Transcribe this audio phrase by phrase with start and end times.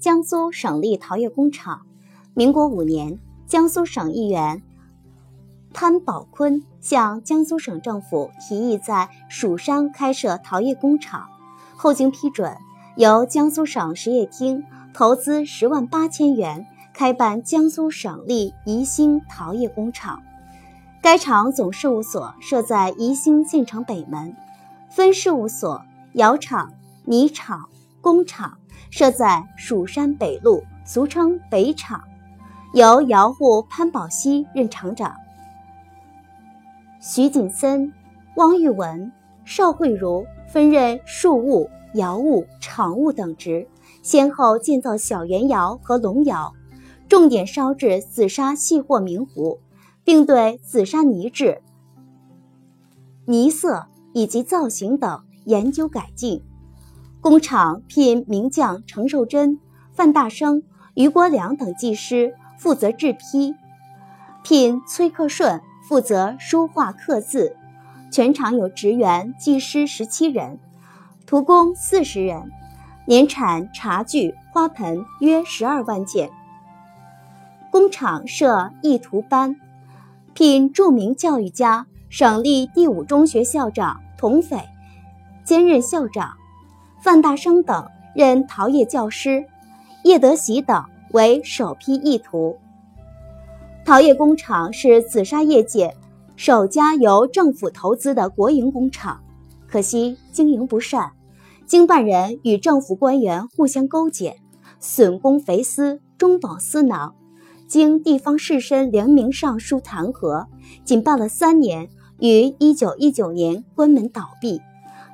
[0.00, 1.82] 江苏省立陶业工厂。
[2.32, 4.62] 民国五年，江苏省议员
[5.74, 11.28] 潘宝坤向江苏省政府提议在蜀山开设陶业工厂，
[11.76, 12.56] 后经批准，
[12.96, 20.22] 由江苏省实业厅投资十万八千元开办江苏省立宜兴陶业工厂。
[21.02, 24.34] 该厂总事务所设在宜兴县城北门，
[24.88, 25.82] 分事务所、
[26.14, 26.72] 窑厂、
[27.04, 27.68] 泥厂、
[28.00, 28.56] 工厂
[28.90, 32.02] 设在蜀山北路，俗称北厂。
[32.72, 35.12] 由窑户潘宝熙任厂长，
[37.00, 37.92] 徐锦森、
[38.36, 39.10] 汪玉文、
[39.44, 43.66] 邵慧茹分任庶务、窑务、厂务等职，
[44.02, 46.52] 先后建造小圆窑和龙窑，
[47.08, 49.58] 重点烧制紫砂细货明壶，
[50.04, 51.62] 并对紫砂泥质、
[53.26, 56.40] 泥色以及造型等研究改进。
[57.20, 59.58] 工厂聘名匠程寿珍、
[59.92, 60.62] 范大生、
[60.94, 62.34] 余国良等技师。
[62.58, 63.54] 负责制坯，
[64.44, 67.56] 聘崔克顺负责书画刻字，
[68.12, 70.58] 全场有职员、技师十七人，
[71.24, 72.50] 徒工四十人，
[73.06, 76.28] 年产茶具、花盆约十二万件。
[77.70, 79.56] 工厂设艺图班，
[80.34, 84.68] 聘著名教育家、省立第五中学校长童斐
[85.44, 86.36] 兼任校长，
[87.00, 89.44] 范大生等任陶业教师，
[90.04, 90.84] 叶德喜等。
[91.12, 92.56] 为首批艺图。
[93.84, 95.96] 陶业工厂是紫砂业界
[96.36, 99.20] 首家由政府投资的国营工厂，
[99.66, 101.10] 可惜经营不善，
[101.66, 104.36] 经办人与政府官员互相勾结，
[104.78, 107.16] 损公肥私，中饱私囊。
[107.66, 110.46] 经地方士绅联名上书弹劾，
[110.84, 111.88] 仅办了三年，
[112.20, 114.60] 于一九一九年关门倒闭。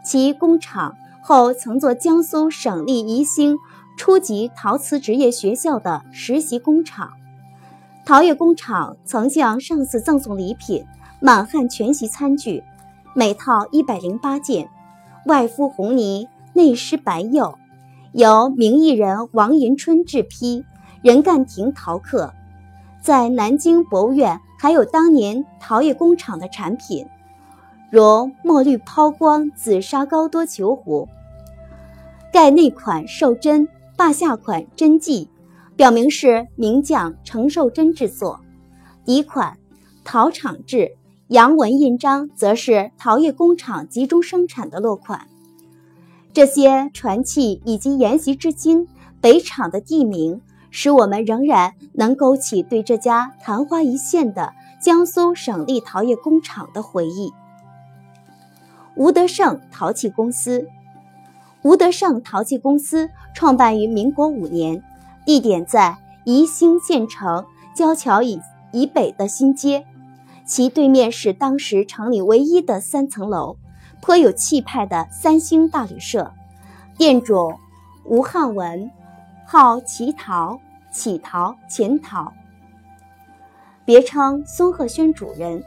[0.05, 0.95] 其工厂
[1.29, 3.59] 后曾做江苏省立宜兴。
[3.97, 7.11] 初级陶瓷职业学校的实习工厂，
[8.05, 10.85] 陶业工厂曾向上司赠送礼品
[11.19, 12.63] 满汉全席餐具，
[13.13, 14.69] 每套一百零八件，
[15.25, 17.59] 外敷红泥，内施白釉，
[18.13, 20.65] 由名艺人王银春制坯，
[21.03, 22.33] 任干亭陶刻。
[23.03, 27.09] 在南京博物院还有当年陶业工厂的产品，
[27.91, 31.09] 如墨绿抛光紫砂高多球壶，
[32.33, 33.69] 盖内款受真。
[33.99, 35.31] 罢下款真迹，
[35.75, 38.41] 表明是名匠程寿珍制作；
[39.07, 39.57] 底款
[40.05, 40.99] 陶厂制，
[41.29, 45.27] 洋文印章则是陶业工厂集中生产的落款。
[46.35, 48.87] 这些传器以及沿袭至今
[49.23, 57.33] 北厂的地名，使我们仍然能勾起对这家昙花一现的江苏省立陶业工厂的回忆。
[58.97, 60.67] 吴德胜陶器公司。
[61.63, 64.83] 吴德胜陶器公司创办于民国五年，
[65.27, 68.41] 地点在宜兴县城交桥以
[68.73, 69.85] 以北的新街，
[70.47, 73.57] 其对面是当时城里唯一的三层楼，
[74.01, 76.33] 颇有气派的三星大旅社。
[76.97, 77.53] 店主
[78.05, 78.91] 吴汉文，
[79.45, 80.59] 号乞陶、
[80.91, 82.33] 乞陶、钱陶，
[83.85, 85.63] 别称松鹤轩主人，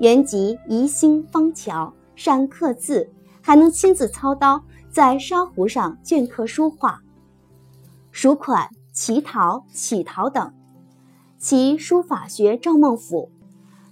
[0.00, 3.10] 原籍宜兴方桥，善刻字，
[3.40, 4.64] 还能亲自操刀。
[4.90, 7.00] 在砂壶上镌刻书画，
[8.12, 10.54] 属款奇陶、乞陶等。
[11.36, 13.32] 其书法学赵孟俯，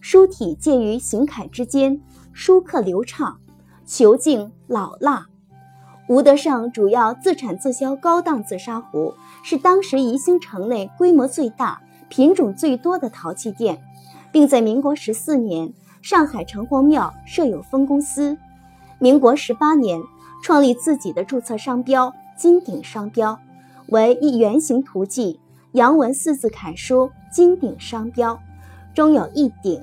[0.00, 2.00] 书体介于行楷之间，
[2.32, 3.40] 书刻流畅，
[3.84, 5.26] 遒劲老辣。
[6.08, 13.82] 吴德胜主要自产自销高档紫砂壶，是当时宜兴城内规模最大、品种最多的陶器店，
[14.30, 15.72] 并在民国十四年
[16.02, 18.36] 上海城隍庙设有分公司。
[18.98, 19.98] 民国十八年。
[20.42, 23.38] 创立自己的注册商标“金鼎商标”，
[23.86, 25.38] 为一圆形图记，
[25.70, 28.36] 洋文四字楷书“金鼎商标”，
[28.92, 29.80] 中有一鼎，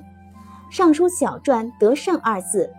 [0.70, 2.70] 上书小篆“德胜”二字。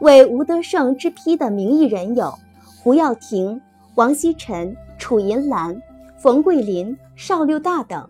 [0.00, 2.34] 为吴德胜之批的名义人有
[2.82, 3.62] 胡耀庭、
[3.94, 5.80] 王锡臣、楚银兰、
[6.18, 8.06] 冯桂林、邵六大等。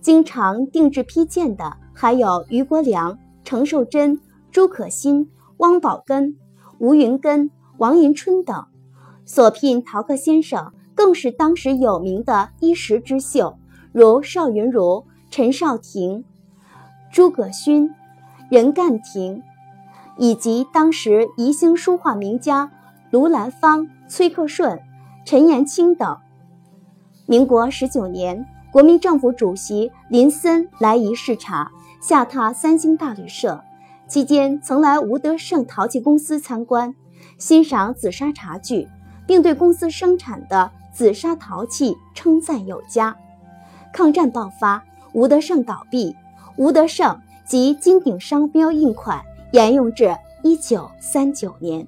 [0.00, 3.16] 经常定制批件的还有余国良、
[3.52, 4.18] 程寿珍、
[4.50, 6.38] 朱可心、汪宝根、
[6.78, 7.50] 吴云根。
[7.76, 8.64] 王迎春等
[9.26, 13.58] 所聘陶客先生，更是当时有名的一时之秀，
[13.92, 16.24] 如邵云如、陈少廷、
[17.12, 17.90] 诸葛勋、
[18.50, 19.42] 任干亭，
[20.16, 22.72] 以及当时宜兴书画名家
[23.10, 24.80] 卢兰芳、崔克顺、
[25.26, 26.16] 陈延清等。
[27.26, 31.70] 民国十九年，国民政府主席林森来宜视察，
[32.02, 33.62] 下榻三星大旅社，
[34.08, 36.92] 期间曾来吴德胜陶器公司参观。
[37.38, 38.88] 欣赏紫砂茶具，
[39.24, 43.16] 并对公司生产的紫砂陶器称赞有加。
[43.92, 44.82] 抗战爆发，
[45.12, 46.16] 吴德胜倒闭，
[46.56, 47.16] 吴德胜
[47.46, 49.22] 及金鼎商标印款
[49.52, 50.12] 沿用至
[50.42, 51.86] 一九三九年。